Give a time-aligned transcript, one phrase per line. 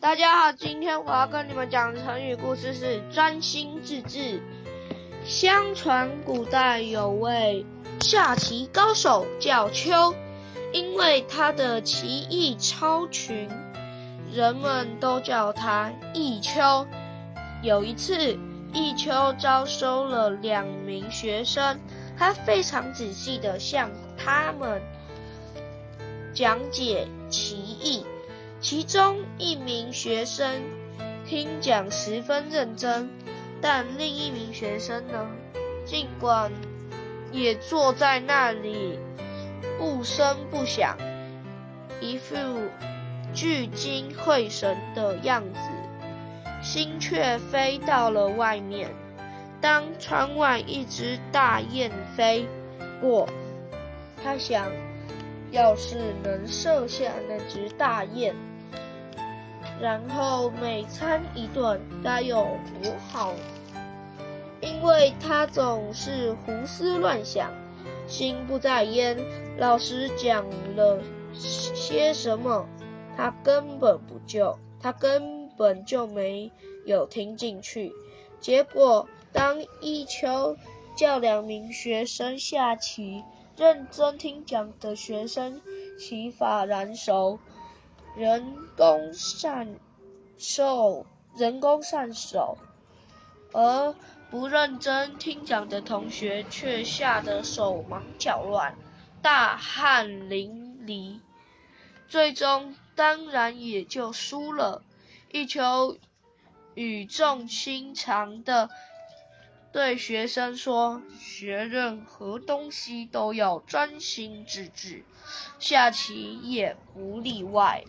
[0.00, 4.40] 大家好，今天我要跟你们讲的成语故事是“专心致志”。
[5.26, 7.66] 相传古代有位
[8.00, 10.14] 下棋高手叫丘，
[10.72, 13.48] 因为他的棋艺超群，
[14.32, 16.86] 人们都叫他弈秋。
[17.60, 18.38] 有一次，
[18.72, 21.76] 弈秋招收了两名学生，
[22.16, 24.80] 他非常仔细的向他们
[26.32, 28.06] 讲解棋艺。
[28.60, 30.62] 其中一名学生
[31.24, 33.08] 听讲十分认真，
[33.60, 35.28] 但另一名学生呢，
[35.84, 36.50] 尽管
[37.30, 38.98] 也坐在那里
[39.78, 40.98] 不声不响，
[42.00, 42.34] 一副
[43.32, 45.60] 聚精会神的样子，
[46.60, 48.90] 心却飞到了外面。
[49.60, 52.44] 当窗外一只大雁飞
[53.00, 53.28] 过，
[54.22, 54.66] 他想。
[55.50, 58.36] 要是能射下那只大雁，
[59.80, 63.34] 然后每餐一顿，该有多好！
[64.60, 67.52] 因为他总是胡思乱想，
[68.06, 69.16] 心不在焉。
[69.56, 70.44] 老师讲
[70.74, 71.00] 了
[71.32, 72.66] 些什么，
[73.16, 76.50] 他根本不就，他根本就没
[76.84, 77.92] 有听进去。
[78.40, 80.56] 结果，当一秋
[80.96, 83.22] 叫两名学生下棋。
[83.56, 85.60] 认真听讲的学生，
[85.98, 87.40] 棋法然熟，
[88.18, 89.76] 人工善
[90.38, 92.58] 受，人工善手；
[93.52, 93.94] 而
[94.28, 98.74] 不认真听讲的同学，却吓得手忙脚乱，
[99.22, 101.20] 大汗淋漓，
[102.08, 104.82] 最终当然也就输了。
[105.30, 105.96] 一球
[106.74, 108.68] 语重心长的。
[109.70, 115.04] 对学生说：“学任何东西都要专心致志，
[115.58, 117.84] 下棋也不例外。”